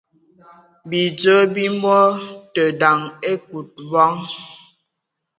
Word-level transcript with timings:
Bidzɔ 0.89 1.35
bi 1.53 1.63
mɔ 1.81 1.95
tə 2.53 2.63
daŋ 2.81 2.97
ekud 3.31 3.67
bɔŋ. 3.91 4.15